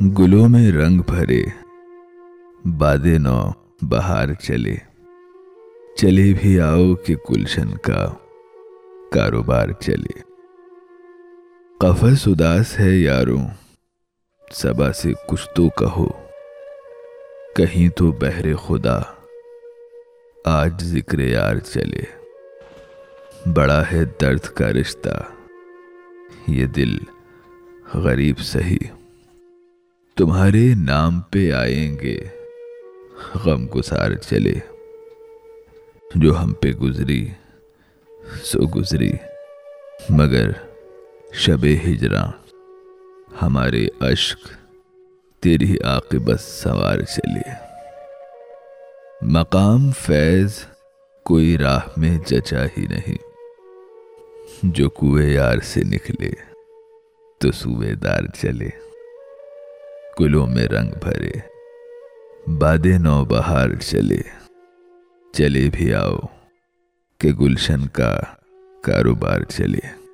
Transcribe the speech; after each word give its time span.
گلوں 0.00 0.48
میں 0.48 0.72
رنگ 0.72 0.98
بھرے، 0.98 1.42
بادے 2.64 3.18
نو 3.18 3.50
بہار 3.82 4.32
چلے۔ 4.32 4.74
چلے 5.96 6.32
بھی 6.40 6.60
آؤ 6.60 6.94
کہ 6.94 7.14
گلشن 7.30 7.76
کا 7.76 8.12
کاروبار 9.12 9.68
چلے۔ 9.80 10.20
قفص 11.80 12.28
اداس 12.28 12.80
ہے 12.80 12.90
یاروں 12.90 13.46
سبا 14.52 14.92
سے 14.92 15.12
کچھ 15.28 15.48
تو 15.56 15.68
کہو۔ 15.68 16.08
کہیں 17.56 17.88
تو 17.88 18.12
بہر 18.12 18.56
خدا، 18.56 18.98
آج 20.44 20.82
ذکر 20.82 21.18
یار 21.18 21.56
چلے۔ 21.56 22.02
بڑا 23.54 23.82
ہے 23.92 24.04
درد 24.20 24.40
کا 24.40 24.72
رشتہ، 24.72 25.22
یہ 26.48 26.66
دل 26.66 26.98
غریب 27.94 28.38
سہی۔ 28.38 28.95
تمہارے 30.16 30.74
نام 30.74 31.20
پہ 31.20 31.52
آئیں 31.52 31.96
گے۔ 32.00 32.18
غم 33.34 33.66
گسار 33.66 34.14
چلے۔ 34.14 34.52
جو 36.14 36.42
ہم 36.42 36.52
پہ 36.52 36.68
گزری، 36.68 37.28
سو 38.42 38.58
گزری۔ 38.58 39.12
مگر 40.10 40.50
شب 41.32 41.64
ہجراں 41.64 42.26
ہمارے 43.42 43.86
اشک 44.00 44.38
تیری 45.42 45.76
عاقبت 45.84 46.40
سوار 46.40 46.98
چلے۔ 46.98 47.50
مقام 49.22 49.90
فیض 49.90 50.52
کوئی 51.24 51.58
راہ 51.58 51.80
میں 51.96 52.18
جچا 52.26 52.64
ہی 52.64 52.86
نہیں۔ 52.86 53.18
جو 54.62 54.90
کوئے 54.90 55.32
یار 55.32 55.58
سے 55.62 55.82
نکلے، 55.84 56.30
تو 57.38 57.52
سوئے 57.52 57.94
دار 57.94 58.20
چلے۔ 58.40 58.85
گلوں 60.20 60.46
میں 60.46 60.66
رنگ 60.66 60.90
بھرے۔ 61.02 61.30
بادے 62.58 62.98
نو 62.98 63.24
بہار 63.24 63.68
چلے۔ 63.80 64.20
چلے 65.32 65.70
بھی 65.72 65.94
آؤ 65.94 66.18
کہ 67.18 67.32
گلشن 67.32 67.86
کا 67.88 68.20
کاروبار 68.82 69.40
چلے۔ 69.40 70.05